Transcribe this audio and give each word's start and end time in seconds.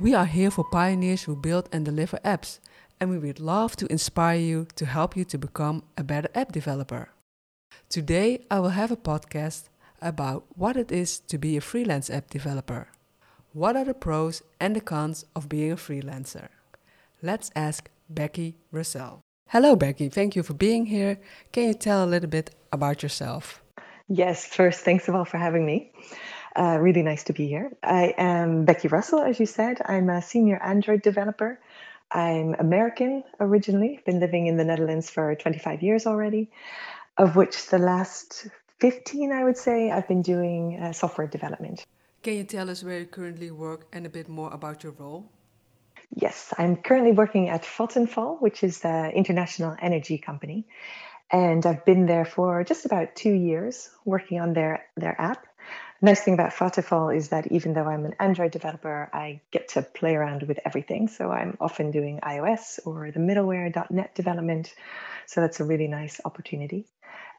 We 0.00 0.14
are 0.14 0.24
here 0.24 0.50
for 0.50 0.64
pioneers 0.64 1.24
who 1.24 1.36
build 1.36 1.68
and 1.72 1.84
deliver 1.84 2.16
apps, 2.24 2.58
and 2.98 3.10
we 3.10 3.18
would 3.18 3.38
love 3.38 3.76
to 3.76 3.92
inspire 3.92 4.38
you 4.38 4.66
to 4.76 4.86
help 4.86 5.14
you 5.14 5.26
to 5.26 5.36
become 5.36 5.82
a 5.98 6.02
better 6.02 6.30
app 6.34 6.52
developer. 6.52 7.10
Today, 7.90 8.46
I 8.50 8.60
will 8.60 8.70
have 8.70 8.90
a 8.90 8.96
podcast 8.96 9.68
about 10.00 10.44
what 10.56 10.78
it 10.78 10.90
is 10.90 11.20
to 11.28 11.36
be 11.36 11.58
a 11.58 11.60
freelance 11.60 12.08
app 12.08 12.30
developer. 12.30 12.88
What 13.52 13.76
are 13.76 13.84
the 13.84 13.92
pros 13.92 14.42
and 14.58 14.74
the 14.74 14.80
cons 14.80 15.26
of 15.36 15.50
being 15.50 15.72
a 15.72 15.76
freelancer? 15.76 16.48
Let's 17.20 17.50
ask 17.54 17.90
Becky 18.08 18.56
Russell. 18.72 19.20
Hello, 19.50 19.76
Becky. 19.76 20.08
Thank 20.08 20.34
you 20.34 20.42
for 20.42 20.54
being 20.54 20.86
here. 20.86 21.18
Can 21.52 21.68
you 21.68 21.74
tell 21.74 22.02
a 22.02 22.08
little 22.08 22.30
bit 22.30 22.54
about 22.72 23.02
yourself? 23.02 23.62
Yes, 24.08 24.46
first, 24.46 24.80
thanks 24.80 25.10
all 25.10 25.26
for 25.26 25.36
having 25.36 25.66
me. 25.66 25.92
Uh, 26.56 26.78
really 26.80 27.02
nice 27.02 27.24
to 27.24 27.32
be 27.32 27.46
here. 27.46 27.70
I 27.82 28.14
am 28.18 28.64
Becky 28.64 28.88
Russell, 28.88 29.20
as 29.20 29.38
you 29.38 29.46
said. 29.46 29.80
I'm 29.84 30.10
a 30.10 30.20
senior 30.20 30.60
Android 30.62 31.02
developer. 31.02 31.60
I'm 32.10 32.54
American 32.54 33.22
originally, 33.38 34.00
been 34.04 34.18
living 34.18 34.48
in 34.48 34.56
the 34.56 34.64
Netherlands 34.64 35.08
for 35.08 35.34
25 35.36 35.82
years 35.82 36.06
already, 36.06 36.50
of 37.16 37.36
which 37.36 37.66
the 37.66 37.78
last 37.78 38.48
15, 38.80 39.30
I 39.30 39.44
would 39.44 39.56
say, 39.56 39.90
I've 39.90 40.08
been 40.08 40.22
doing 40.22 40.80
uh, 40.80 40.92
software 40.92 41.28
development. 41.28 41.86
Can 42.22 42.34
you 42.34 42.44
tell 42.44 42.68
us 42.68 42.82
where 42.82 42.98
you 42.98 43.06
currently 43.06 43.50
work 43.50 43.86
and 43.92 44.04
a 44.06 44.10
bit 44.10 44.28
more 44.28 44.52
about 44.52 44.82
your 44.82 44.92
role? 44.92 45.30
Yes, 46.14 46.52
I'm 46.58 46.76
currently 46.76 47.12
working 47.12 47.48
at 47.48 47.62
Vattenfall, 47.62 48.40
which 48.42 48.64
is 48.64 48.80
the 48.80 49.10
international 49.14 49.76
energy 49.80 50.18
company. 50.18 50.66
And 51.30 51.64
I've 51.64 51.84
been 51.84 52.06
there 52.06 52.24
for 52.24 52.64
just 52.64 52.84
about 52.84 53.14
two 53.14 53.32
years 53.32 53.88
working 54.04 54.40
on 54.40 54.52
their, 54.52 54.86
their 54.96 55.18
app. 55.20 55.46
Nice 56.02 56.22
thing 56.22 56.32
about 56.32 56.52
Vattenfall 56.54 57.14
is 57.14 57.28
that 57.28 57.52
even 57.52 57.74
though 57.74 57.84
I'm 57.84 58.06
an 58.06 58.14
Android 58.18 58.52
developer, 58.52 59.10
I 59.12 59.42
get 59.50 59.68
to 59.70 59.82
play 59.82 60.14
around 60.14 60.44
with 60.44 60.58
everything. 60.64 61.08
So 61.08 61.30
I'm 61.30 61.58
often 61.60 61.90
doing 61.90 62.20
iOS 62.22 62.78
or 62.86 63.10
the 63.10 63.20
middleware.NET 63.20 64.14
development. 64.14 64.74
So 65.26 65.42
that's 65.42 65.60
a 65.60 65.64
really 65.64 65.88
nice 65.88 66.18
opportunity. 66.24 66.86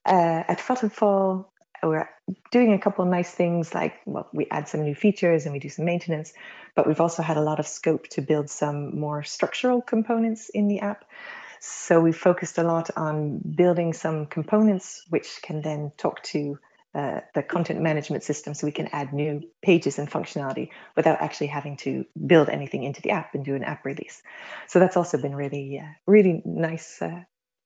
Uh, 0.05 0.43
at 0.47 0.59
Vattenfall, 0.59 1.45
we're 1.83 2.07
doing 2.51 2.73
a 2.73 2.79
couple 2.79 3.03
of 3.03 3.09
nice 3.09 3.31
things 3.31 3.73
like 3.73 3.95
well 4.05 4.27
we 4.33 4.45
add 4.51 4.67
some 4.67 4.83
new 4.83 4.95
features 4.95 5.45
and 5.45 5.53
we 5.53 5.59
do 5.59 5.69
some 5.69 5.85
maintenance 5.85 6.31
but 6.75 6.87
we've 6.87 7.01
also 7.01 7.23
had 7.23 7.37
a 7.37 7.41
lot 7.41 7.59
of 7.59 7.67
scope 7.67 8.07
to 8.07 8.21
build 8.21 8.49
some 8.49 8.99
more 8.99 9.23
structural 9.23 9.81
components 9.81 10.49
in 10.49 10.67
the 10.67 10.79
app 10.81 11.05
so 11.59 11.99
we 11.99 12.11
focused 12.11 12.57
a 12.57 12.63
lot 12.63 12.91
on 12.95 13.39
building 13.39 13.93
some 13.93 14.25
components 14.25 15.03
which 15.09 15.39
can 15.41 15.61
then 15.61 15.91
talk 15.97 16.21
to 16.21 16.59
uh, 16.93 17.21
the 17.33 17.41
content 17.41 17.81
management 17.81 18.23
system 18.23 18.53
so 18.53 18.67
we 18.67 18.71
can 18.71 18.87
add 18.91 19.13
new 19.13 19.41
pages 19.61 19.97
and 19.97 20.11
functionality 20.11 20.69
without 20.95 21.21
actually 21.21 21.47
having 21.47 21.77
to 21.77 22.05
build 22.27 22.49
anything 22.49 22.83
into 22.83 23.01
the 23.01 23.11
app 23.11 23.33
and 23.33 23.45
do 23.45 23.55
an 23.55 23.63
app 23.63 23.85
release 23.85 24.21
so 24.67 24.79
that's 24.79 24.97
also 24.97 25.17
been 25.17 25.35
really 25.35 25.79
uh, 25.79 25.87
really 26.05 26.41
nice 26.45 27.01
uh, 27.01 27.21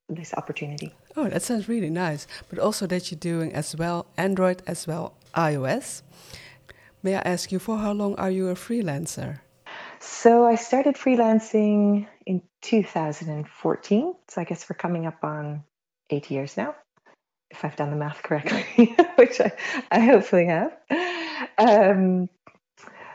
this 0.09 0.33
opportunity. 0.35 0.93
Oh, 1.15 1.27
that 1.29 1.41
sounds 1.41 1.67
really 1.67 1.89
nice. 1.89 2.27
But 2.49 2.59
also 2.59 2.87
that 2.87 3.11
you're 3.11 3.19
doing 3.19 3.53
as 3.53 3.75
well 3.75 4.07
Android 4.17 4.61
as 4.67 4.87
well 4.87 5.15
iOS. 5.33 6.01
May 7.03 7.15
I 7.15 7.21
ask 7.21 7.51
you 7.51 7.59
for 7.59 7.77
how 7.77 7.91
long 7.91 8.15
are 8.15 8.31
you 8.31 8.49
a 8.49 8.55
freelancer? 8.55 9.39
So 9.99 10.45
I 10.45 10.55
started 10.55 10.95
freelancing 10.95 12.07
in 12.25 12.41
2014. 12.61 14.13
So 14.27 14.41
I 14.41 14.43
guess 14.43 14.69
we're 14.69 14.75
coming 14.75 15.05
up 15.05 15.23
on 15.23 15.63
eight 16.09 16.29
years 16.29 16.57
now, 16.57 16.75
if 17.51 17.63
I've 17.63 17.75
done 17.75 17.89
the 17.89 17.95
math 17.95 18.23
correctly, 18.23 18.95
which 19.15 19.39
I, 19.39 19.51
I 19.91 19.99
hopefully 19.99 20.45
have. 20.45 20.77
Um, 21.57 22.29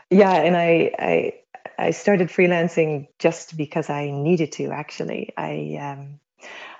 yeah, 0.09 0.33
and 0.33 0.57
I, 0.57 0.91
I 0.97 1.33
I 1.77 1.91
started 1.91 2.29
freelancing 2.29 3.07
just 3.17 3.57
because 3.57 3.89
I 3.89 4.11
needed 4.11 4.51
to. 4.53 4.71
Actually, 4.71 5.33
I 5.37 5.77
um, 5.81 6.19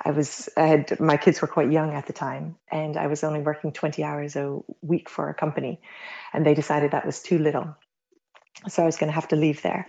I 0.03 0.11
was 0.11 0.49
I 0.57 0.67
had 0.67 0.99
my 0.99 1.17
kids 1.17 1.41
were 1.41 1.47
quite 1.47 1.71
young 1.71 1.93
at 1.93 2.07
the 2.07 2.13
time, 2.13 2.57
and 2.71 2.97
I 2.97 3.07
was 3.07 3.23
only 3.23 3.39
working 3.39 3.71
20 3.71 4.03
hours 4.03 4.35
a 4.35 4.59
week 4.81 5.09
for 5.09 5.29
a 5.29 5.33
company, 5.33 5.81
and 6.33 6.45
they 6.45 6.53
decided 6.53 6.91
that 6.91 7.05
was 7.05 7.21
too 7.21 7.39
little, 7.39 7.75
so 8.67 8.83
I 8.83 8.85
was 8.85 8.97
going 8.97 9.09
to 9.09 9.15
have 9.15 9.29
to 9.29 9.35
leave 9.35 9.61
there. 9.61 9.87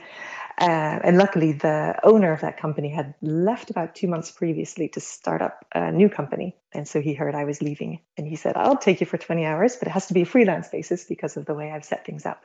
Uh, 0.58 1.00
and 1.04 1.18
luckily, 1.18 1.52
the 1.52 1.98
owner 2.02 2.32
of 2.32 2.40
that 2.40 2.58
company 2.58 2.90
had 2.90 3.14
left 3.22 3.70
about 3.70 3.94
two 3.94 4.06
months 4.06 4.30
previously 4.30 4.88
to 4.88 5.00
start 5.00 5.42
up 5.42 5.64
a 5.74 5.90
new 5.90 6.08
company, 6.08 6.56
and 6.72 6.86
so 6.86 7.00
he 7.00 7.14
heard 7.14 7.34
I 7.34 7.44
was 7.44 7.62
leaving, 7.62 8.00
and 8.16 8.26
he 8.26 8.36
said, 8.36 8.56
"I'll 8.56 8.76
take 8.76 9.00
you 9.00 9.06
for 9.06 9.18
20 9.18 9.44
hours, 9.44 9.76
but 9.76 9.88
it 9.88 9.92
has 9.92 10.06
to 10.06 10.14
be 10.14 10.22
a 10.22 10.26
freelance 10.26 10.68
basis 10.68 11.04
because 11.04 11.36
of 11.36 11.46
the 11.46 11.54
way 11.54 11.70
I've 11.70 11.84
set 11.84 12.04
things 12.04 12.26
up." 12.26 12.44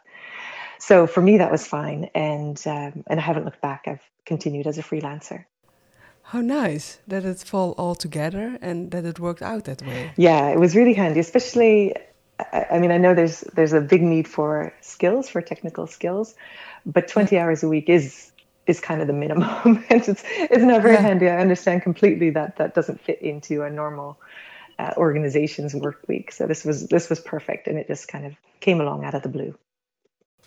So 0.79 1.07
for 1.07 1.21
me, 1.21 1.39
that 1.39 1.51
was 1.51 1.67
fine, 1.67 2.09
and 2.15 2.61
um, 2.65 3.03
and 3.07 3.19
I 3.19 3.23
haven't 3.23 3.45
looked 3.45 3.61
back. 3.61 3.83
I've 3.87 4.03
continued 4.25 4.67
as 4.67 4.77
a 4.77 4.83
freelancer. 4.83 5.45
How 6.31 6.41
nice 6.41 6.99
that 7.07 7.23
it 7.23 7.39
fall 7.39 7.71
all 7.77 7.95
together 7.95 8.57
and 8.61 8.91
that 8.91 9.05
it 9.05 9.17
worked 9.17 9.41
out 9.41 9.63
that 9.63 9.81
way. 9.81 10.11
Yeah, 10.17 10.49
it 10.49 10.59
was 10.59 10.75
really 10.75 10.93
handy, 10.93 11.21
especially. 11.21 11.95
I 12.51 12.77
mean, 12.79 12.91
I 12.91 12.97
know 12.97 13.15
there's 13.15 13.41
there's 13.55 13.73
a 13.73 13.81
big 13.81 14.03
need 14.03 14.27
for 14.27 14.73
skills, 14.81 15.29
for 15.29 15.41
technical 15.41 15.87
skills, 15.87 16.35
but 16.87 17.07
20 17.07 17.37
hours 17.37 17.61
a 17.63 17.67
week 17.67 17.89
is 17.89 18.31
is 18.65 18.79
kind 18.81 19.01
of 19.01 19.07
the 19.07 19.13
minimum, 19.13 19.85
and 19.89 20.07
it's 20.07 20.23
it's 20.25 20.63
not 20.63 20.81
very 20.81 20.95
yeah. 20.95 21.01
handy. 21.01 21.29
I 21.29 21.37
understand 21.37 21.83
completely 21.83 22.31
that 22.31 22.57
that 22.57 22.73
doesn't 22.73 22.99
fit 23.01 23.21
into 23.21 23.63
a 23.63 23.69
normal 23.69 24.19
uh, 24.79 24.93
organization's 24.97 25.75
work 25.75 26.03
week. 26.07 26.31
So 26.31 26.47
this 26.47 26.65
was 26.65 26.87
this 26.87 27.09
was 27.09 27.19
perfect, 27.19 27.67
and 27.67 27.77
it 27.77 27.87
just 27.87 28.07
kind 28.07 28.25
of 28.25 28.33
came 28.59 28.81
along 28.81 29.05
out 29.05 29.13
of 29.13 29.23
the 29.23 29.29
blue. 29.29 29.55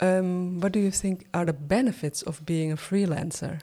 Um, 0.01 0.61
what 0.61 0.73
do 0.73 0.81
you 0.81 0.91
think 0.91 1.27
are 1.35 1.45
the 1.45 1.53
benefits 1.53 2.23
of 2.23 2.45
being 2.47 2.73
a 2.73 2.77
freelancer? 2.77 3.61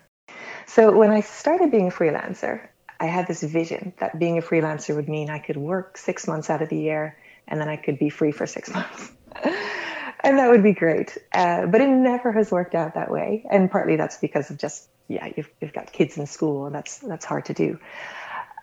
So 0.67 0.95
when 0.95 1.11
I 1.11 1.21
started 1.21 1.71
being 1.71 1.87
a 1.87 1.91
freelancer, 1.91 2.67
I 2.99 3.05
had 3.05 3.27
this 3.27 3.41
vision 3.41 3.93
that 3.99 4.19
being 4.19 4.37
a 4.37 4.41
freelancer 4.41 4.95
would 4.95 5.09
mean 5.09 5.29
I 5.29 5.39
could 5.39 5.57
work 5.57 5.97
six 5.97 6.27
months 6.27 6.49
out 6.49 6.61
of 6.61 6.69
the 6.69 6.77
year 6.77 7.17
and 7.47 7.59
then 7.59 7.69
I 7.69 7.75
could 7.75 7.97
be 7.97 8.09
free 8.09 8.31
for 8.31 8.45
six 8.45 8.69
months. 8.73 9.11
And 10.23 10.39
that 10.39 10.49
would 10.49 10.63
be 10.63 10.73
great. 10.73 11.17
Uh, 11.33 11.65
but 11.67 11.81
it 11.81 11.87
never 11.87 12.31
has 12.31 12.51
worked 12.51 12.75
out 12.75 12.95
that 12.95 13.11
way. 13.11 13.45
And 13.49 13.69
partly 13.69 13.95
that's 13.95 14.17
because 14.17 14.49
of 14.49 14.57
just, 14.57 14.87
yeah, 15.07 15.29
you've, 15.35 15.49
you've 15.61 15.73
got 15.73 15.91
kids 15.91 16.17
in 16.17 16.25
school 16.25 16.65
and 16.65 16.75
that's, 16.75 16.99
that's 16.99 17.25
hard 17.25 17.45
to 17.45 17.53
do. 17.53 17.79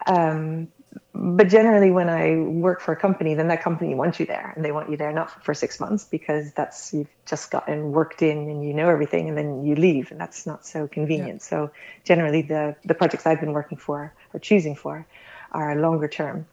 Um, 0.06 0.68
but 1.14 1.48
generally 1.48 1.90
when 1.90 2.08
i 2.08 2.36
work 2.36 2.80
for 2.80 2.92
a 2.92 2.96
company 2.96 3.34
then 3.34 3.48
that 3.48 3.62
company 3.62 3.94
wants 3.94 4.20
you 4.20 4.26
there 4.26 4.52
and 4.54 4.64
they 4.64 4.72
want 4.72 4.90
you 4.90 4.96
there 4.96 5.12
not 5.12 5.44
for 5.44 5.54
six 5.54 5.80
months 5.80 6.04
because 6.04 6.52
that's 6.52 6.92
you've 6.92 7.08
just 7.26 7.50
gotten 7.50 7.92
worked 7.92 8.22
in 8.22 8.48
and 8.50 8.64
you 8.64 8.74
know 8.74 8.88
everything 8.88 9.28
and 9.28 9.36
then 9.36 9.64
you 9.64 9.74
leave 9.74 10.10
and 10.10 10.20
that's 10.20 10.46
not 10.46 10.66
so 10.66 10.86
convenient 10.86 11.40
yeah. 11.40 11.46
so 11.46 11.70
generally 12.04 12.42
the 12.42 12.76
the 12.84 12.94
projects 12.94 13.26
i've 13.26 13.40
been 13.40 13.52
working 13.52 13.78
for 13.78 14.12
or 14.32 14.40
choosing 14.40 14.74
for 14.74 15.06
are 15.52 15.76
longer 15.76 16.08
term 16.08 16.46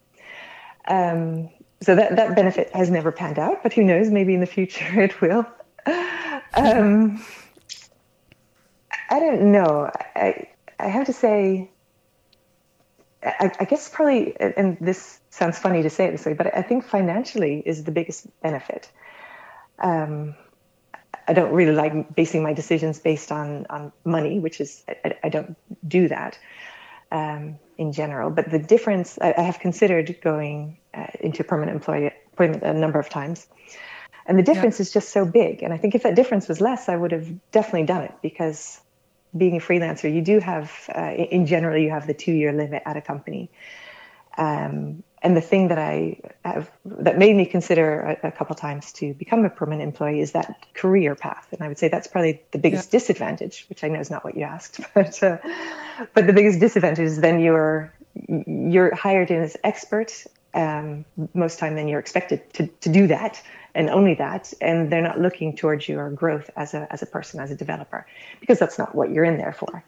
um, 0.88 1.50
so 1.81 1.95
that 1.95 2.15
that 2.15 2.35
benefit 2.35 2.73
has 2.73 2.89
never 2.89 3.11
panned 3.11 3.39
out 3.39 3.63
but 3.63 3.73
who 3.73 3.83
knows 3.83 4.09
maybe 4.09 4.33
in 4.33 4.39
the 4.39 4.45
future 4.45 5.01
it 5.01 5.19
will 5.21 5.45
um, 6.53 7.23
i 9.09 9.19
don't 9.19 9.51
know 9.51 9.89
i 10.15 10.47
i 10.79 10.87
have 10.87 11.05
to 11.05 11.13
say 11.13 11.69
I, 13.23 13.51
I, 13.59 13.65
guess 13.65 13.87
probably, 13.87 14.35
and 14.39 14.77
this 14.81 15.19
sounds 15.29 15.59
funny 15.59 15.83
to 15.83 15.91
say 15.91 16.05
it 16.05 16.11
this 16.11 16.25
way, 16.25 16.33
but 16.33 16.57
I 16.57 16.63
think 16.63 16.83
financially 16.83 17.61
is 17.63 17.83
the 17.83 17.91
biggest 17.91 18.25
benefit. 18.41 18.91
Um, 19.77 20.33
I 21.27 21.33
don't 21.33 21.53
really 21.53 21.73
like 21.73 22.15
basing 22.15 22.41
my 22.41 22.53
decisions 22.53 22.99
based 22.99 23.31
on 23.31 23.67
on 23.69 23.91
money, 24.03 24.39
which 24.39 24.59
is 24.59 24.83
I, 24.87 25.15
I 25.23 25.29
don't 25.29 25.55
do 25.87 26.07
that 26.07 26.37
um, 27.11 27.59
in 27.77 27.91
general. 27.91 28.31
But 28.31 28.49
the 28.49 28.59
difference 28.59 29.19
I, 29.22 29.34
I 29.37 29.41
have 29.41 29.59
considered 29.59 30.17
going 30.22 30.77
uh, 30.93 31.08
into 31.20 31.43
permanent 31.43 31.76
employee, 31.76 32.11
employment 32.32 32.64
a 32.64 32.73
number 32.73 32.99
of 32.99 33.09
times, 33.09 33.47
and 34.26 34.38
the 34.38 34.43
difference 34.43 34.79
yeah. 34.79 34.84
is 34.84 34.93
just 34.93 35.09
so 35.09 35.26
big. 35.26 35.64
And 35.64 35.73
I 35.73 35.78
think 35.78 35.96
if 35.96 36.03
that 36.03 36.16
difference 36.16 36.47
was 36.47 36.61
less, 36.61 36.90
I 36.90 36.96
would 36.96 37.11
have 37.11 37.28
definitely 37.52 37.84
done 37.84 38.03
it 38.03 38.14
because 38.22 38.79
being 39.35 39.58
a 39.58 39.59
freelancer, 39.59 40.14
you 40.14 40.22
do 40.22 40.40
have, 40.40 40.72
uh, 40.96 41.11
in 41.11 41.46
general, 41.46 41.78
you 41.78 41.90
have 41.90 42.08
the 42.08 42.14
two 42.14 42.32
year 42.32 42.52
limit 42.52 42.84
at 42.85 42.97
a 42.97 43.02
company. 43.02 43.49
Um, 44.38 45.03
and 45.23 45.38
the 45.38 45.41
thing 45.41 45.67
that 45.67 45.78
I 45.78 46.20
have 46.43 46.72
that 46.85 47.17
made 47.17 47.35
me 47.35 47.46
consider 47.46 48.17
a, 48.23 48.28
a 48.29 48.32
couple 48.32 48.55
times 48.55 48.91
to 48.94 49.14
become 49.14 49.46
a 49.46 49.49
permanent 49.49 49.84
employee 49.84 50.20
is 50.20 50.32
that 50.32 50.66
career 50.73 51.14
path, 51.16 51.47
and 51.52 51.61
I 51.61 51.67
would 51.67 51.78
say 51.78 51.90
that's 51.90 52.08
probably 52.08 52.41
the 52.52 52.58
biggest 52.58 52.91
yeah. 52.91 52.99
disadvantage, 52.99 53.66
which 53.70 53.84
I 53.84 53.90
know 53.90 53.99
is 53.99 54.09
not 54.09 54.23
what 54.23 54.35
you 54.35 54.44
asked, 54.44 54.79
but 54.96 55.22
uh, 55.22 55.37
but 56.16 56.26
the 56.26 56.34
biggest 56.34 56.59
disadvantage 56.59 57.05
is 57.05 57.22
then 57.22 57.40
you're 57.40 57.94
you're 58.28 58.96
hired 58.96 59.29
in 59.29 59.44
as 59.44 59.55
expert 59.64 60.26
um, 60.53 61.05
most 61.33 61.59
time 61.59 61.75
then 61.75 61.87
you're 61.87 61.99
expected 61.99 62.41
to, 62.53 62.67
to 62.67 62.89
do 62.89 63.07
that 63.07 63.41
and 63.73 63.89
only 63.89 64.15
that 64.15 64.53
and 64.61 64.91
they're 64.91 65.01
not 65.01 65.19
looking 65.19 65.55
towards 65.55 65.87
your 65.87 66.09
growth 66.09 66.49
as 66.55 66.73
a 66.73 66.87
as 66.91 67.01
a 67.01 67.05
person 67.05 67.39
as 67.39 67.51
a 67.51 67.55
developer 67.55 68.05
because 68.39 68.59
that's 68.59 68.77
not 68.77 68.93
what 68.93 69.11
you're 69.11 69.23
in 69.23 69.37
there 69.37 69.53
for 69.53 69.83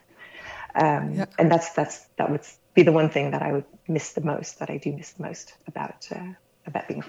um, 0.76 1.14
yeah. 1.14 1.26
and 1.38 1.52
that's 1.52 1.72
that's 1.74 2.06
that 2.18 2.30
would 2.32 2.42
be 2.74 2.84
the 2.84 2.92
one 2.92 3.10
thing 3.10 3.32
that 3.32 3.42
I 3.42 3.52
would 3.52 3.66
miss 3.88 4.14
the 4.14 4.22
most 4.22 4.60
that 4.60 4.70
I 4.70 4.78
do 4.78 4.92
miss 4.94 5.12
the 5.12 5.24
most 5.24 5.54
about 5.68 6.08
uh, 6.16 6.34
about 6.66 6.88
being 6.88 7.04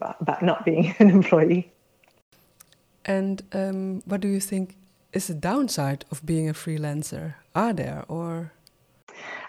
about 0.00 0.42
not 0.42 0.64
being 0.64 0.94
an 0.98 1.10
employee 1.10 1.70
and 3.04 3.42
um, 3.52 4.02
what 4.04 4.20
do 4.20 4.28
you 4.28 4.40
think 4.40 4.76
is 5.12 5.28
the 5.28 5.34
downside 5.34 6.04
of 6.10 6.26
being 6.26 6.48
a 6.48 6.52
freelancer? 6.52 7.34
Are 7.54 7.72
there 7.72 8.04
or? 8.08 8.52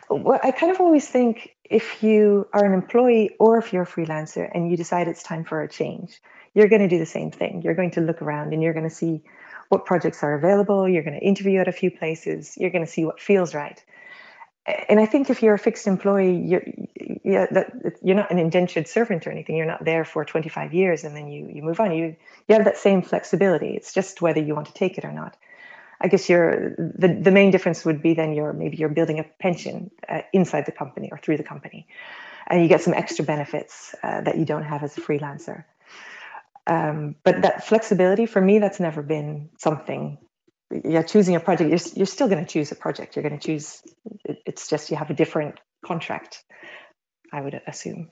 Well, 0.09 0.39
I 0.41 0.51
kind 0.51 0.71
of 0.71 0.79
always 0.79 1.07
think 1.07 1.55
if 1.63 2.01
you 2.01 2.47
are 2.53 2.65
an 2.65 2.73
employee 2.73 3.35
or 3.39 3.57
if 3.57 3.73
you're 3.73 3.83
a 3.83 3.87
freelancer 3.87 4.49
and 4.53 4.71
you 4.71 4.77
decide 4.77 5.07
it's 5.07 5.23
time 5.23 5.43
for 5.43 5.61
a 5.61 5.67
change, 5.67 6.21
you're 6.53 6.69
going 6.69 6.81
to 6.81 6.87
do 6.87 6.97
the 6.97 7.05
same 7.05 7.31
thing. 7.31 7.61
You're 7.61 7.75
going 7.75 7.91
to 7.91 8.01
look 8.01 8.21
around 8.21 8.53
and 8.53 8.63
you're 8.63 8.73
going 8.73 8.87
to 8.87 8.95
see 8.95 9.21
what 9.69 9.85
projects 9.85 10.23
are 10.23 10.33
available. 10.33 10.87
You're 10.87 11.03
going 11.03 11.19
to 11.19 11.25
interview 11.25 11.59
at 11.59 11.67
a 11.67 11.73
few 11.73 11.91
places. 11.91 12.55
You're 12.57 12.69
going 12.69 12.85
to 12.85 12.91
see 12.91 13.03
what 13.03 13.19
feels 13.19 13.53
right. 13.53 13.83
And 14.89 14.99
I 14.99 15.05
think 15.05 15.29
if 15.29 15.43
you're 15.43 15.53
a 15.53 15.59
fixed 15.59 15.87
employee, 15.87 16.35
you're, 16.35 16.63
you're 17.23 18.15
not 18.15 18.31
an 18.31 18.39
indentured 18.39 18.87
servant 18.87 19.27
or 19.27 19.31
anything. 19.31 19.55
You're 19.55 19.65
not 19.65 19.83
there 19.83 20.03
for 20.05 20.25
25 20.25 20.73
years 20.73 21.03
and 21.03 21.15
then 21.15 21.27
you, 21.27 21.49
you 21.53 21.61
move 21.63 21.79
on. 21.79 21.91
You, 21.91 22.15
you 22.47 22.55
have 22.55 22.65
that 22.65 22.77
same 22.77 23.01
flexibility. 23.01 23.75
It's 23.75 23.93
just 23.93 24.21
whether 24.21 24.41
you 24.41 24.55
want 24.55 24.67
to 24.67 24.73
take 24.73 24.97
it 24.97 25.05
or 25.05 25.11
not. 25.11 25.37
I 25.99 26.07
guess 26.07 26.29
you're, 26.29 26.75
the, 26.77 27.19
the 27.21 27.31
main 27.31 27.51
difference 27.51 27.83
would 27.85 28.01
be 28.01 28.13
then 28.13 28.33
you're 28.33 28.53
maybe 28.53 28.77
you're 28.77 28.89
building 28.89 29.19
a 29.19 29.25
pension 29.39 29.91
uh, 30.07 30.21
inside 30.31 30.65
the 30.65 30.71
company 30.71 31.09
or 31.11 31.17
through 31.17 31.37
the 31.37 31.43
company. 31.43 31.87
And 32.47 32.61
you 32.61 32.67
get 32.69 32.81
some 32.81 32.93
extra 32.93 33.25
benefits 33.25 33.93
uh, 34.03 34.21
that 34.21 34.37
you 34.37 34.45
don't 34.45 34.63
have 34.63 34.83
as 34.83 34.97
a 34.97 35.01
freelancer. 35.01 35.65
Um, 36.65 37.15
but 37.23 37.41
that 37.41 37.65
flexibility 37.65 38.25
for 38.25 38.41
me, 38.41 38.59
that's 38.59 38.79
never 38.79 39.01
been 39.01 39.49
something. 39.57 40.17
Yeah, 40.83 41.01
choosing 41.01 41.35
a 41.35 41.39
project, 41.39 41.69
you're, 41.69 41.95
you're 41.95 42.05
still 42.05 42.27
going 42.27 42.45
to 42.45 42.49
choose 42.49 42.71
a 42.71 42.75
project. 42.75 43.15
You're 43.15 43.23
going 43.23 43.39
to 43.39 43.45
choose. 43.45 43.81
It's 44.45 44.67
just 44.67 44.91
you 44.91 44.97
have 44.97 45.09
a 45.09 45.13
different 45.13 45.59
contract. 45.85 46.43
I 47.31 47.41
would 47.41 47.59
assume. 47.67 48.11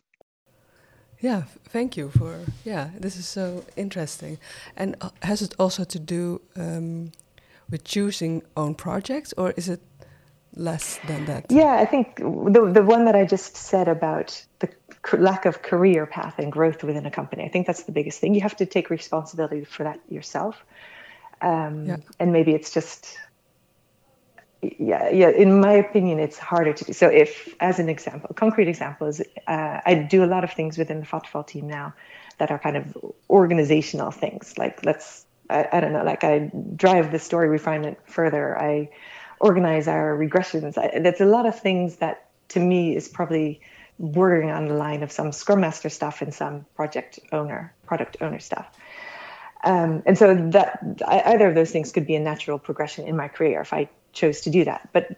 Yeah, 1.21 1.43
thank 1.69 1.97
you 1.97 2.09
for 2.09 2.39
yeah. 2.63 2.89
This 2.99 3.17
is 3.17 3.27
so 3.27 3.63
interesting, 3.75 4.37
and 4.75 4.95
uh, 5.01 5.09
has 5.21 5.41
it 5.41 5.55
also 5.57 5.83
to 5.85 5.99
do 5.99 6.41
um, 6.55 7.11
with 7.69 7.83
choosing 7.83 8.43
own 8.55 8.75
projects, 8.75 9.33
or 9.37 9.51
is 9.51 9.69
it 9.69 9.81
less 10.55 10.99
than 11.07 11.25
that? 11.25 11.45
Yeah, 11.49 11.73
I 11.73 11.85
think 11.85 12.17
the 12.17 12.71
the 12.73 12.83
one 12.83 13.05
that 13.05 13.15
I 13.15 13.25
just 13.25 13.57
said 13.57 13.87
about 13.87 14.45
the 14.59 14.69
lack 15.17 15.45
of 15.45 15.61
career 15.61 16.05
path 16.05 16.39
and 16.39 16.51
growth 16.51 16.83
within 16.83 17.05
a 17.05 17.11
company. 17.11 17.43
I 17.43 17.49
think 17.49 17.67
that's 17.67 17.83
the 17.83 17.91
biggest 17.91 18.19
thing. 18.19 18.33
You 18.33 18.41
have 18.41 18.55
to 18.57 18.65
take 18.65 18.89
responsibility 18.89 19.65
for 19.65 19.83
that 19.83 19.99
yourself. 20.09 20.63
Um, 21.41 21.85
yeah. 21.85 21.97
And 22.19 22.31
maybe 22.31 22.53
it's 22.53 22.71
just, 22.71 23.17
yeah, 24.61 25.09
yeah. 25.09 25.29
In 25.29 25.59
my 25.59 25.73
opinion, 25.73 26.19
it's 26.19 26.39
harder 26.39 26.73
to 26.73 26.85
do. 26.85 26.93
So, 26.93 27.07
if, 27.07 27.53
as 27.59 27.77
an 27.79 27.89
example, 27.89 28.33
concrete 28.35 28.67
example 28.67 29.07
is, 29.07 29.21
uh, 29.47 29.81
I 29.85 30.07
do 30.09 30.23
a 30.23 30.25
lot 30.27 30.43
of 30.43 30.53
things 30.53 30.77
within 30.77 31.01
the 31.01 31.05
Vattenfall 31.05 31.45
team 31.45 31.67
now 31.67 31.93
that 32.37 32.51
are 32.51 32.59
kind 32.59 32.77
of 32.77 32.97
organizational 33.29 34.11
things. 34.11 34.57
Like, 34.57 34.83
let's, 34.85 35.24
I, 35.49 35.67
I 35.71 35.79
don't 35.79 35.93
know, 35.93 36.03
like 36.03 36.23
I 36.23 36.51
drive 36.75 37.11
the 37.11 37.19
story 37.19 37.47
refinement 37.49 37.97
further. 38.05 38.57
I 38.59 38.89
organize 39.39 39.87
our 39.87 40.17
regressions. 40.17 40.77
I, 40.77 40.99
that's 40.99 41.21
a 41.21 41.25
lot 41.25 41.45
of 41.45 41.59
things 41.59 41.97
that 41.97 42.25
to 42.49 42.59
me 42.59 42.95
is 42.95 43.07
probably 43.07 43.61
bordering 43.99 44.51
on 44.51 44.67
the 44.67 44.73
line 44.73 45.03
of 45.03 45.11
some 45.11 45.31
scrum 45.31 45.61
master 45.61 45.89
stuff 45.89 46.21
and 46.21 46.33
some 46.33 46.65
project 46.75 47.19
owner 47.31 47.73
product 47.85 48.17
owner 48.21 48.39
stuff 48.39 48.67
um, 49.63 50.03
and 50.05 50.17
so 50.17 50.35
that 50.51 50.79
either 51.07 51.47
of 51.47 51.55
those 51.55 51.71
things 51.71 51.91
could 51.91 52.05
be 52.05 52.15
a 52.15 52.19
natural 52.19 52.59
progression 52.59 53.07
in 53.07 53.15
my 53.15 53.27
career 53.27 53.61
if 53.61 53.71
i 53.71 53.89
chose 54.11 54.41
to 54.41 54.49
do 54.49 54.65
that 54.65 54.89
but 54.91 55.17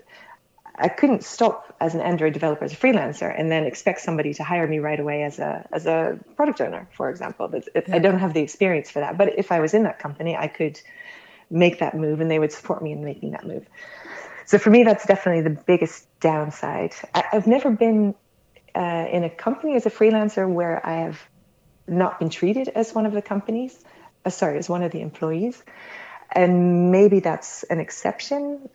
i 0.77 0.87
couldn't 0.87 1.23
stop 1.23 1.75
as 1.79 1.95
an 1.95 2.01
android 2.01 2.33
developer 2.33 2.63
as 2.63 2.73
a 2.73 2.75
freelancer 2.75 3.33
and 3.37 3.51
then 3.51 3.65
expect 3.65 4.01
somebody 4.01 4.33
to 4.33 4.43
hire 4.43 4.67
me 4.67 4.79
right 4.79 4.99
away 4.99 5.23
as 5.23 5.39
a 5.39 5.67
as 5.71 5.85
a 5.85 6.19
product 6.35 6.61
owner 6.61 6.87
for 6.93 7.09
example. 7.09 7.51
I 7.91 7.99
don't 7.99 8.19
have 8.19 8.33
the 8.33 8.41
experience 8.41 8.89
for 8.89 8.99
that. 8.99 9.17
But 9.17 9.37
if 9.37 9.51
i 9.51 9.59
was 9.59 9.73
in 9.73 9.83
that 9.83 9.99
company 9.99 10.35
i 10.35 10.47
could 10.47 10.79
make 11.49 11.79
that 11.79 11.95
move 11.95 12.19
and 12.19 12.29
they 12.29 12.39
would 12.39 12.51
support 12.51 12.81
me 12.81 12.91
in 12.91 13.03
making 13.03 13.31
that 13.31 13.45
move. 13.45 13.65
So 14.45 14.57
for 14.57 14.69
me 14.69 14.83
that's 14.83 15.05
definitely 15.05 15.41
the 15.41 15.61
biggest 15.61 16.07
downside. 16.19 16.93
I, 17.13 17.23
i've 17.33 17.47
never 17.47 17.71
been 17.71 18.15
uh, 18.75 19.07
in 19.11 19.23
a 19.23 19.29
company 19.29 19.75
as 19.75 19.85
a 19.85 19.89
freelancer 19.89 20.47
where 20.47 20.85
I 20.85 21.01
have 21.05 21.19
not 21.87 22.19
been 22.19 22.29
treated 22.29 22.69
as 22.69 22.93
one 22.93 23.05
of 23.05 23.13
the 23.13 23.21
companies, 23.21 23.77
uh, 24.25 24.29
sorry, 24.29 24.59
as 24.59 24.69
one 24.69 24.83
of 24.83 24.91
the 24.91 25.01
employees. 25.01 25.61
And 26.31 26.91
maybe 26.91 27.19
that's 27.21 27.63
an 27.63 27.79
exception, 27.79 28.69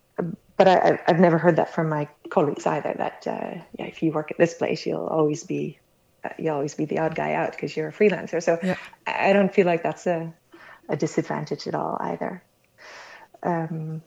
but 0.64 1.00
I, 1.09 1.11
have 1.11 1.19
never 1.19 1.38
heard 1.38 1.56
that 1.56 1.75
from 1.75 1.88
my 1.88 2.09
colleagues 2.31 2.67
either. 2.67 2.94
That 2.97 3.26
uh, 3.26 3.61
yeah, 3.79 3.87
if 3.87 4.03
you 4.03 4.12
work 4.12 4.31
at 4.31 4.38
this 4.38 4.55
place, 4.55 4.87
you'll 4.87 5.06
always 5.06 5.43
be 5.43 5.79
uh, 6.23 6.29
you'll 6.38 6.55
always 6.55 6.75
be 6.75 6.85
the 6.85 6.99
odd 6.99 7.17
guy 7.17 7.32
out 7.35 7.50
because 7.50 7.76
you're 7.76 7.88
a 7.88 7.93
freelancer. 7.93 8.41
So 8.41 8.59
yeah. 8.62 8.76
I 9.06 9.32
don't 9.32 9.53
feel 9.53 9.67
like 9.67 9.82
that's 9.82 10.06
a, 10.06 10.32
a 10.88 10.97
disadvantage 10.97 11.67
at 11.67 11.75
all 11.75 11.97
either. 12.00 12.43
Um, 13.43 14.03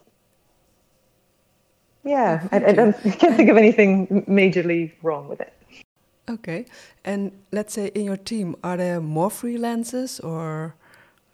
yeah, 2.05 2.47
I, 2.53 2.57
I, 2.57 2.71
don't, 2.71 2.95
I 3.05 3.09
can't 3.09 3.35
think 3.35 3.49
of 3.49 3.57
anything 3.57 4.25
majorly 4.29 4.93
wrong 5.01 5.27
with 5.27 5.41
it. 5.41 5.51
Okay. 6.29 6.67
And 7.03 7.31
let's 7.51 7.73
say 7.73 7.87
in 7.87 8.05
your 8.05 8.17
team, 8.17 8.55
are 8.63 8.77
there 8.77 9.01
more 9.01 9.29
freelancers 9.29 10.23
or 10.23 10.75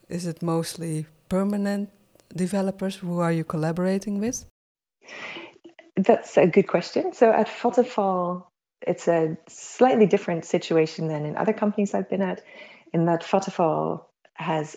is 0.09 0.25
it 0.25 0.41
mostly 0.41 1.05
permanent 1.29 1.89
developers 2.35 2.95
who 2.95 3.19
are 3.19 3.31
you 3.31 3.43
collaborating 3.43 4.19
with? 4.19 4.45
That's 5.95 6.37
a 6.37 6.47
good 6.47 6.67
question. 6.67 7.13
So 7.13 7.31
at 7.31 7.47
Vattenfall, 7.47 8.45
it's 8.81 9.07
a 9.07 9.37
slightly 9.47 10.07
different 10.07 10.45
situation 10.45 11.07
than 11.07 11.25
in 11.25 11.37
other 11.37 11.53
companies 11.53 11.93
I've 11.93 12.09
been 12.09 12.21
at, 12.21 12.41
in 12.93 13.05
that 13.05 13.23
Vattenfall 13.23 14.05
has 14.33 14.75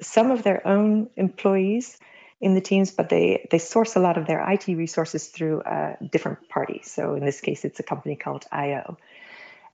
some 0.00 0.30
of 0.30 0.42
their 0.42 0.66
own 0.66 1.10
employees 1.16 1.98
in 2.40 2.54
the 2.54 2.60
teams, 2.60 2.90
but 2.90 3.08
they, 3.08 3.46
they 3.50 3.58
source 3.58 3.96
a 3.96 4.00
lot 4.00 4.16
of 4.16 4.26
their 4.26 4.48
IT 4.50 4.66
resources 4.68 5.26
through 5.28 5.60
a 5.60 5.96
different 6.10 6.48
party. 6.48 6.80
So 6.84 7.14
in 7.14 7.24
this 7.24 7.40
case, 7.40 7.64
it's 7.64 7.80
a 7.80 7.82
company 7.82 8.16
called 8.16 8.46
IO. 8.50 8.96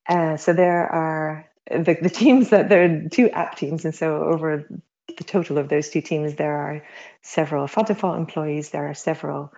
Uh, 0.09 0.37
so 0.37 0.53
there 0.53 0.87
are 0.87 1.49
the, 1.71 1.97
the 2.01 2.11
teams 2.11 2.51
that 2.51 2.69
there 2.69 2.85
are 2.85 3.09
two 3.09 3.31
app 3.31 3.57
teams, 3.57 3.85
and 3.85 3.95
so 3.95 4.23
over 4.25 4.67
the 5.17 5.25
total 5.25 5.59
of 5.59 5.69
those 5.69 5.91
two 5.91 6.01
teams, 6.01 6.35
there 6.35 6.57
are 6.57 6.85
several 7.23 7.67
Vattenfall 7.67 8.17
employees, 8.17 8.71
there 8.71 8.89
are 8.89 8.95
several 8.95 9.53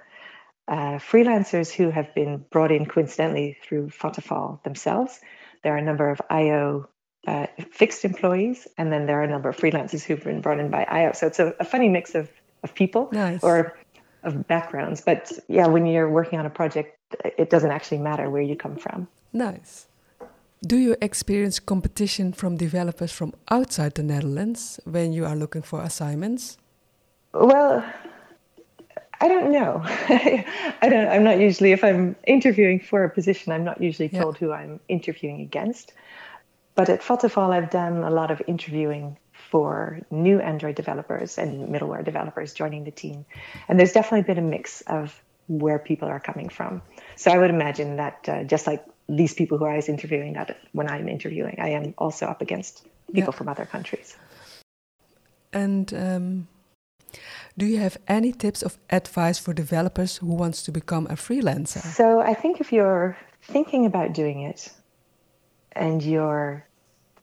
uh, 0.69 0.99
freelancers 0.99 1.73
who 1.73 1.91
have 1.91 2.15
been 2.15 2.45
brought 2.51 2.71
in 2.71 2.87
coincidentally 2.87 3.57
through 3.63 3.89
Vattenfall 3.89 4.63
themselves. 4.65 5.19
There 5.63 5.75
are 5.75 5.79
a 5.79 5.83
number 5.83 6.11
of 6.11 6.21
IO 6.31 6.89
uh, 7.27 7.47
fixed 7.73 8.05
employees, 8.05 8.69
and 8.77 8.93
then 8.93 9.07
there 9.07 9.21
are 9.21 9.25
a 9.25 9.29
number 9.29 9.49
of 9.49 9.57
freelancers 9.57 10.03
who've 10.03 10.23
been 10.23 10.41
brought 10.41 10.61
in 10.61 10.71
by 10.71 10.85
IO. 10.85 11.13
So 11.13 11.27
it's 11.27 11.39
a, 11.39 11.55
a 11.59 11.65
funny 11.65 11.89
mix 11.89 12.15
of, 12.15 12.31
of 12.63 12.75
people 12.75 13.09
nice. 13.13 13.43
or 13.43 13.77
of 14.23 14.47
backgrounds. 14.47 15.01
But 15.01 15.33
yeah, 15.49 15.67
when 15.67 15.87
you're 15.87 16.11
working 16.11 16.39
on 16.39 16.47
a 16.47 16.51
project, 16.51 16.97
it 17.25 17.51
doesn't 17.51 17.71
actually 17.71 17.99
matter 17.99 18.31
where 18.31 18.43
you 18.43 18.57
come 18.57 18.77
from. 18.77 19.09
Nice. 19.33 19.87
Do 20.67 20.77
you 20.77 20.97
experience 21.01 21.61
competition 21.61 22.33
from 22.33 22.57
developers 22.57 23.13
from 23.13 23.33
outside 23.51 23.95
the 23.95 24.03
Netherlands 24.03 24.81
when 24.85 25.13
you 25.13 25.25
are 25.25 25.37
looking 25.37 25.63
for 25.63 25.83
assignments? 25.83 26.59
Well, 27.33 27.85
I 29.21 29.29
don't 29.29 29.53
know. 29.53 29.83
I 29.85 30.89
don't. 30.89 31.09
I'm 31.09 31.25
not 31.25 31.39
usually 31.41 31.73
if 31.73 31.83
I'm 31.83 32.17
interviewing 32.27 32.81
for 32.81 33.05
a 33.05 33.11
position, 33.11 33.53
I'm 33.53 33.65
not 33.65 33.81
usually 33.81 34.09
told 34.09 34.37
yeah. 34.37 34.41
who 34.41 34.53
I'm 34.53 34.81
interviewing 34.89 35.41
against. 35.41 35.93
But 36.75 36.89
at 36.89 37.01
Vattenfall, 37.01 37.53
I've 37.53 37.71
done 37.71 38.05
a 38.05 38.11
lot 38.11 38.31
of 38.31 38.41
interviewing 38.47 39.17
for 39.33 40.01
new 40.11 40.39
Android 40.39 40.77
developers 40.77 41.39
and 41.39 41.69
middleware 41.69 42.05
developers 42.05 42.53
joining 42.53 42.85
the 42.85 42.91
team, 42.91 43.25
and 43.69 43.79
there's 43.79 43.93
definitely 43.93 44.23
been 44.23 44.39
a 44.39 44.49
mix 44.49 44.83
of 44.83 45.21
where 45.49 45.79
people 45.79 46.09
are 46.09 46.21
coming 46.21 46.49
from. 46.49 46.83
So 47.17 47.33
I 47.33 47.39
would 47.39 47.51
imagine 47.51 47.97
that 47.97 48.29
uh, 48.29 48.45
just 48.45 48.67
like 48.67 48.85
these 49.09 49.35
people 49.35 49.59
who 49.59 49.65
I 49.65 49.77
was 49.77 49.89
interviewing 49.89 50.35
that 50.35 50.59
when 50.73 50.89
I'm 50.89 51.09
interviewing, 51.09 51.57
I 51.59 51.71
am 51.71 51.95
also 51.97 52.27
up 52.27 52.43
against 52.43 52.85
people 53.07 53.33
yeah. 53.33 53.39
from 53.39 53.49
other 53.49 53.65
countries. 53.65 54.17
And 55.53 55.93
um, 55.95 56.49
do 57.59 57.67
you 57.67 57.79
have 57.79 57.99
any 58.07 58.33
tips 58.33 58.63
of 58.63 58.79
advice 58.89 59.39
for 59.39 59.53
developers 59.53 60.17
who 60.19 60.33
wants 60.35 60.63
to 60.63 60.73
become 60.73 61.07
a 61.07 61.17
freelancer? 61.17 61.83
So 61.83 62.21
I 62.21 62.35
think 62.35 62.61
if 62.61 62.73
you're 62.73 63.17
thinking 63.43 63.85
about 63.85 64.15
doing 64.15 64.43
it 64.43 64.73
and 65.73 66.03
you're 66.03 66.65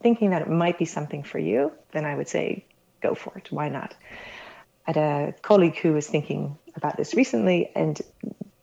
thinking 0.02 0.32
that 0.32 0.42
it 0.42 0.50
might 0.50 0.78
be 0.78 0.86
something 0.86 1.24
for 1.24 1.40
you, 1.40 1.72
then 1.94 2.06
I 2.06 2.16
would 2.16 2.28
say 2.28 2.66
go 3.02 3.16
for 3.16 3.38
it. 3.38 3.52
Why 3.52 3.70
not? 3.70 3.96
I 4.88 4.92
had 4.92 4.98
a 4.98 5.34
colleague 5.42 5.78
who 5.78 5.94
was 5.94 6.08
thinking 6.08 6.58
about 6.76 6.98
this 6.98 7.16
recently, 7.16 7.72
and 7.74 8.00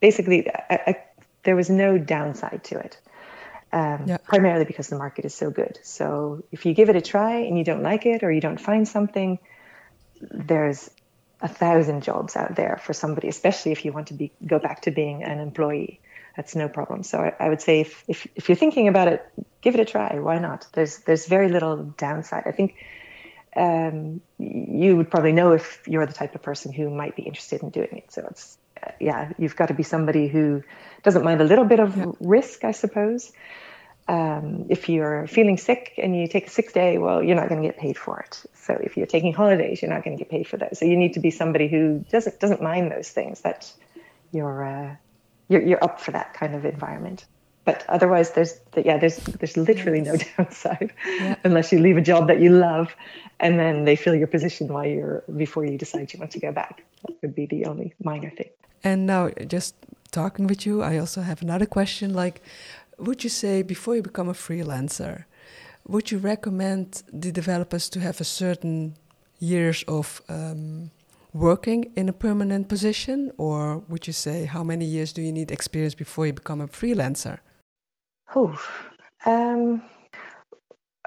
basically, 0.01 0.49
I, 0.49 0.79
I, 0.87 0.97
there 1.43 1.57
was 1.57 1.69
no 1.71 1.99
downside 1.99 2.63
to 2.65 2.79
it 2.79 2.99
um, 3.73 4.05
yeah. 4.07 4.19
primarily 4.19 4.65
because 4.65 4.89
the 4.89 4.97
market 4.97 5.25
is 5.25 5.35
so 5.35 5.51
good. 5.51 5.79
So 5.83 6.45
if 6.53 6.67
you 6.67 6.75
give 6.75 6.91
it 6.91 6.97
a 6.97 7.01
try 7.01 7.37
and 7.39 7.59
you 7.59 7.65
don't 7.65 7.83
like 7.83 8.07
it 8.07 8.23
or 8.23 8.31
you 8.31 8.41
don't 8.41 8.61
find 8.61 8.87
something, 8.87 9.39
there's 10.21 10.91
a 11.43 11.49
thousand 11.49 12.03
jobs 12.03 12.37
out 12.37 12.55
there 12.55 12.81
for 12.83 12.93
somebody, 12.93 13.29
especially 13.29 13.73
if 13.73 13.85
you 13.85 13.93
want 13.93 14.07
to 14.07 14.15
be 14.15 14.33
go 14.47 14.59
back 14.59 14.83
to 14.83 14.91
being 14.91 15.25
an 15.25 15.41
employee. 15.41 16.01
That's 16.37 16.55
no 16.55 16.69
problem. 16.69 17.03
So 17.03 17.19
I, 17.19 17.35
I 17.39 17.49
would 17.49 17.61
say 17.61 17.81
if, 17.81 18.05
if, 18.09 18.27
if 18.37 18.49
you're 18.49 18.57
thinking 18.57 18.89
about 18.89 19.09
it, 19.09 19.27
give 19.61 19.75
it 19.75 19.81
a 19.81 19.85
try. 19.85 20.19
Why 20.19 20.39
not? 20.39 20.67
There's 20.73 20.99
there's 20.99 21.27
very 21.27 21.49
little 21.49 21.77
downside. 21.99 22.45
I 22.47 22.53
think 22.53 22.77
um, 23.55 24.23
you 24.39 24.97
would 24.97 25.11
probably 25.11 25.33
know 25.33 25.53
if 25.53 25.83
you're 25.87 26.07
the 26.07 26.15
type 26.15 26.35
of 26.35 26.43
person 26.43 26.73
who 26.73 26.89
might 26.89 27.17
be 27.17 27.23
interested 27.23 27.63
in 27.63 27.71
doing 27.71 27.97
it. 27.99 28.13
So 28.13 28.27
it's 28.31 28.57
uh, 28.83 28.93
yeah, 29.01 29.33
you've 29.37 29.57
got 29.57 29.67
to 29.67 29.75
be 29.75 29.83
somebody 29.83 30.29
who 30.29 30.63
doesn't 31.03 31.25
mind 31.25 31.41
a 31.41 31.45
little 31.45 31.67
bit 31.67 31.81
of 31.81 32.17
risk, 32.21 32.65
I 32.65 32.73
suppose. 32.73 33.33
Um, 34.09 34.67
if 34.69 34.89
you're 34.89 35.27
feeling 35.27 35.57
sick 35.57 35.95
and 35.97 36.17
you 36.19 36.27
take 36.27 36.49
a 36.49 36.51
sick 36.51 36.73
day, 36.73 36.99
well, 36.99 37.23
you're 37.23 37.37
not 37.37 37.49
going 37.49 37.63
to 37.63 37.69
get 37.69 37.79
paid 37.79 37.97
for 37.97 38.19
it. 38.21 38.43
So 38.55 38.75
if 38.75 38.97
you're 38.97 39.07
taking 39.07 39.33
holidays, 39.33 39.81
you're 39.81 39.91
not 39.91 40.05
going 40.05 40.17
to 40.17 40.23
get 40.23 40.31
paid 40.31 40.47
for 40.49 40.57
those. 40.57 40.79
So 40.79 40.85
you 40.85 40.97
need 40.97 41.15
to 41.15 41.21
be 41.21 41.31
somebody 41.31 41.69
who 41.69 42.05
doesn't 42.11 42.41
doesn't 42.41 42.61
mind 42.63 42.91
those 42.91 43.11
things. 43.11 43.43
That 43.43 43.73
you're 44.33 44.65
uh, 44.65 44.97
you're, 45.49 45.63
you're 45.63 45.85
up 45.85 46.01
for 46.01 46.11
that 46.11 46.35
kind 46.35 46.55
of 46.55 46.65
environment 46.65 47.27
but 47.65 47.85
otherwise 47.89 48.33
there's 48.33 48.59
yeah 48.77 48.99
there's 48.99 49.17
there's 49.17 49.57
literally 49.57 50.01
no 50.01 50.17
downside 50.37 50.93
yeah. 51.07 51.37
unless 51.45 51.73
you 51.73 51.79
leave 51.79 51.97
a 51.97 52.01
job 52.01 52.27
that 52.29 52.41
you 52.41 52.51
love 52.51 52.95
and 53.41 53.59
then 53.59 53.85
they 53.85 53.97
fill 53.97 54.15
your 54.15 54.27
position 54.27 54.69
while 54.69 54.87
you're 54.87 55.23
before 55.37 55.65
you 55.65 55.79
decide 55.79 56.13
you 56.13 56.19
want 56.19 56.31
to 56.31 56.41
go 56.41 56.53
back 56.53 56.85
that 57.07 57.15
would 57.23 57.35
be 57.35 57.47
the 57.47 57.65
only 57.67 57.95
minor 58.03 58.31
thing 58.31 58.51
and 58.83 59.07
now 59.07 59.31
just 59.47 59.75
talking 60.11 60.47
with 60.47 60.67
you 60.67 60.83
i 60.83 60.99
also 60.99 61.21
have 61.23 61.43
another 61.43 61.67
question 61.67 62.13
like 62.13 62.43
would 63.07 63.25
you 63.25 63.31
say 63.31 63.63
before 63.63 63.95
you 63.97 64.03
become 64.03 64.29
a 64.29 64.35
freelancer 64.35 65.25
would 65.87 66.11
you 66.11 66.19
recommend 66.19 67.03
the 67.13 67.33
developers 67.33 67.89
to 67.91 68.01
have 68.01 68.21
a 68.21 68.25
certain 68.25 68.95
years 69.41 69.85
of 69.89 70.23
um, 70.29 70.91
working 71.33 71.93
in 71.97 72.09
a 72.09 72.13
permanent 72.13 72.69
position? 72.69 73.33
Or 73.37 73.79
would 73.89 74.07
you 74.07 74.13
say 74.13 74.45
how 74.45 74.63
many 74.63 74.85
years 74.85 75.13
do 75.13 75.23
you 75.23 75.33
need 75.33 75.51
experience 75.51 75.95
before 75.95 76.27
you 76.27 76.33
become 76.33 76.61
a 76.61 76.69
freelancer? 76.69 77.39
Oh, 78.35 78.57
um, 79.27 79.83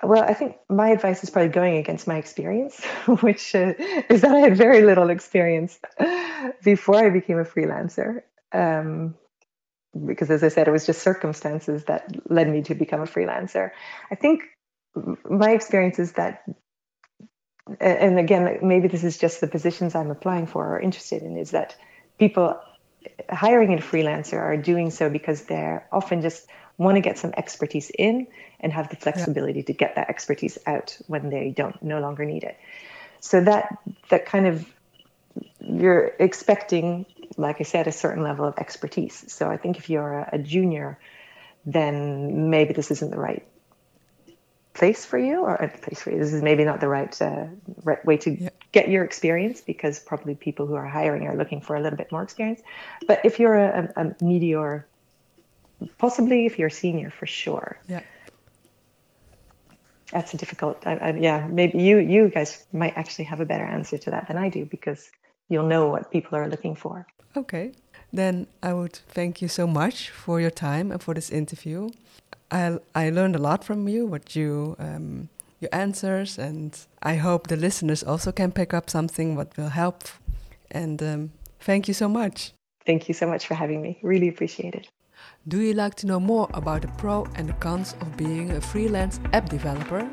well, 0.03 0.23
I 0.23 0.33
think 0.33 0.57
my 0.69 0.89
advice 0.89 1.23
is 1.23 1.29
probably 1.29 1.49
going 1.49 1.77
against 1.77 2.05
my 2.05 2.17
experience, 2.17 2.83
which 3.21 3.55
uh, 3.55 3.73
is 4.09 4.21
that 4.21 4.31
I 4.31 4.39
had 4.39 4.57
very 4.57 4.83
little 4.83 5.09
experience 5.09 5.79
before 6.63 6.97
I 6.97 7.09
became 7.09 7.39
a 7.39 7.45
freelancer. 7.45 8.21
Um, 8.51 9.15
because, 10.05 10.29
as 10.29 10.43
I 10.43 10.49
said, 10.49 10.67
it 10.67 10.71
was 10.71 10.85
just 10.85 11.01
circumstances 11.01 11.85
that 11.85 12.29
led 12.29 12.49
me 12.49 12.63
to 12.63 12.75
become 12.75 13.01
a 13.01 13.05
freelancer. 13.05 13.71
I 14.11 14.15
think 14.15 14.43
my 15.29 15.51
experience 15.51 15.99
is 15.99 16.13
that, 16.13 16.43
and 17.79 18.19
again, 18.19 18.59
maybe 18.61 18.87
this 18.87 19.03
is 19.03 19.17
just 19.17 19.41
the 19.41 19.47
positions 19.47 19.95
I'm 19.95 20.11
applying 20.11 20.47
for 20.47 20.75
or 20.75 20.79
interested 20.79 21.23
in, 21.23 21.37
is 21.37 21.51
that 21.51 21.75
people 22.19 22.59
hiring 23.29 23.73
a 23.73 23.77
freelancer 23.77 24.39
are 24.39 24.57
doing 24.57 24.89
so 24.89 25.09
because 25.09 25.43
they're 25.43 25.87
often 25.91 26.21
just 26.21 26.47
want 26.77 26.95
to 26.95 27.01
get 27.01 27.17
some 27.17 27.33
expertise 27.37 27.89
in 27.97 28.27
and 28.59 28.73
have 28.73 28.89
the 28.89 28.95
flexibility 28.95 29.59
yeah. 29.59 29.65
to 29.65 29.73
get 29.73 29.95
that 29.95 30.09
expertise 30.09 30.57
out 30.65 30.97
when 31.07 31.29
they 31.29 31.51
don't 31.51 31.81
no 31.81 31.99
longer 31.99 32.25
need 32.25 32.43
it. 32.43 32.57
So 33.21 33.41
that 33.41 33.77
that 34.09 34.25
kind 34.25 34.47
of 34.47 34.65
you're 35.59 36.11
expecting, 36.19 37.05
like 37.37 37.57
I 37.59 37.63
said, 37.63 37.87
a 37.87 37.91
certain 37.91 38.23
level 38.23 38.45
of 38.45 38.57
expertise. 38.57 39.31
So 39.31 39.49
I 39.49 39.57
think 39.57 39.77
if 39.77 39.89
you're 39.89 40.19
a, 40.19 40.29
a 40.33 40.37
junior, 40.39 40.99
then 41.65 42.49
maybe 42.49 42.73
this 42.73 42.91
isn't 42.91 43.11
the 43.11 43.19
right 43.19 43.45
place 44.73 45.05
for 45.05 45.17
you 45.17 45.39
or 45.39 45.55
a 45.55 45.69
place 45.69 46.01
for 46.01 46.11
you. 46.11 46.19
This 46.19 46.33
is 46.33 46.41
maybe 46.41 46.65
not 46.65 46.81
the 46.81 46.87
right 46.87 47.21
uh, 47.21 47.45
right 47.83 48.05
way 48.05 48.17
to 48.17 48.31
yeah. 48.31 48.49
get 48.71 48.89
your 48.89 49.03
experience 49.03 49.61
because 49.61 49.99
probably 49.99 50.35
people 50.35 50.67
who 50.67 50.75
are 50.75 50.85
hiring 50.85 51.27
are 51.27 51.35
looking 51.35 51.61
for 51.61 51.75
a 51.75 51.81
little 51.81 51.97
bit 51.97 52.11
more 52.11 52.23
experience. 52.23 52.61
But 53.07 53.21
if 53.23 53.39
you're 53.39 53.55
a, 53.55 53.91
a, 53.95 54.01
a 54.01 54.23
medior 54.23 54.85
possibly 55.97 56.45
if 56.45 56.59
you're 56.59 56.67
a 56.67 56.71
senior 56.71 57.09
for 57.09 57.25
sure. 57.25 57.79
Yeah. 57.87 58.01
That's 60.11 60.33
a 60.33 60.37
difficult. 60.37 60.85
I, 60.85 60.95
I, 60.95 61.09
yeah, 61.13 61.47
maybe 61.47 61.81
you 61.81 61.97
you 61.97 62.29
guys 62.29 62.63
might 62.71 62.95
actually 62.95 63.25
have 63.25 63.39
a 63.39 63.45
better 63.45 63.65
answer 63.65 63.97
to 63.97 64.11
that 64.11 64.27
than 64.27 64.37
I 64.37 64.49
do 64.49 64.65
because 64.65 65.09
you'll 65.49 65.67
know 65.67 65.87
what 65.87 66.11
people 66.11 66.37
are 66.37 66.47
looking 66.47 66.75
for. 66.75 67.05
Okay, 67.37 67.73
then 68.13 68.47
I 68.63 68.73
would 68.73 68.95
thank 69.09 69.41
you 69.41 69.47
so 69.47 69.67
much 69.67 70.09
for 70.09 70.39
your 70.39 70.51
time 70.51 70.91
and 70.91 71.01
for 71.01 71.13
this 71.13 71.29
interview. 71.29 71.89
I 72.51 72.79
I 72.93 73.09
learned 73.09 73.35
a 73.35 73.39
lot 73.39 73.63
from 73.63 73.87
you, 73.87 74.05
what 74.05 74.35
you 74.35 74.75
um, 74.79 75.29
your 75.59 75.69
answers, 75.71 76.39
and 76.39 76.77
I 77.03 77.15
hope 77.15 77.47
the 77.47 77.55
listeners 77.55 78.03
also 78.03 78.31
can 78.31 78.51
pick 78.51 78.73
up 78.73 78.89
something 78.89 79.35
what 79.35 79.57
will 79.57 79.69
help. 79.69 80.03
And 80.71 81.01
um, 81.01 81.31
thank 81.59 81.87
you 81.87 81.93
so 81.93 82.07
much. 82.07 82.53
Thank 82.85 83.07
you 83.07 83.13
so 83.13 83.27
much 83.27 83.47
for 83.47 83.55
having 83.55 83.81
me. 83.81 83.99
Really 84.03 84.29
appreciate 84.29 84.75
it. 84.75 84.87
Do 85.47 85.59
you 85.59 85.73
like 85.73 85.95
to 85.95 86.07
know 86.07 86.19
more 86.19 86.47
about 86.53 86.81
the 86.81 86.87
pro 86.97 87.25
and 87.35 87.49
the 87.49 87.53
cons 87.53 87.95
of 88.01 88.17
being 88.17 88.51
a 88.51 88.61
freelance 88.61 89.19
app 89.33 89.49
developer? 89.49 90.07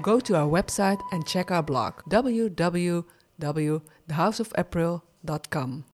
Go 0.00 0.20
to 0.20 0.36
our 0.36 0.48
website 0.48 1.00
and 1.12 1.26
check 1.26 1.50
our 1.50 1.62
blog 1.62 1.94
www.thehouseofappril.com. 3.42 5.91